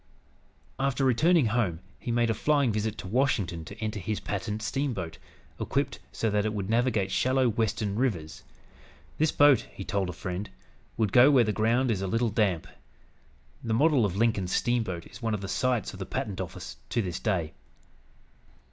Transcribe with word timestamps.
After 0.79 1.05
returning 1.05 1.45
home 1.45 1.79
he 1.99 2.09
made 2.11 2.31
a 2.31 2.33
flying 2.33 2.71
visit 2.71 2.97
to 2.97 3.07
Washington 3.07 3.63
to 3.65 3.77
enter 3.77 3.99
his 3.99 4.19
patent 4.19 4.63
steamboat, 4.63 5.19
equipped 5.59 5.99
so 6.11 6.31
that 6.31 6.43
it 6.43 6.55
would 6.55 6.71
navigate 6.71 7.11
shallow 7.11 7.47
western 7.47 7.95
rivers. 7.95 8.41
This 9.19 9.31
boat, 9.31 9.67
he 9.71 9.83
told 9.85 10.09
a 10.09 10.13
friend, 10.13 10.49
"would 10.97 11.11
go 11.13 11.29
where 11.29 11.43
the 11.43 11.53
ground 11.53 11.91
is 11.91 12.01
a 12.01 12.07
little 12.07 12.29
damp." 12.31 12.65
The 13.63 13.75
model 13.75 14.03
of 14.03 14.15
Lincoln's 14.17 14.53
steamboat 14.53 15.05
is 15.05 15.21
one 15.21 15.35
of 15.35 15.41
the 15.41 15.47
sights 15.47 15.93
of 15.93 15.99
the 15.99 16.07
Patent 16.07 16.41
Office 16.41 16.77
to 16.89 17.03
this 17.03 17.19
day. 17.19 17.53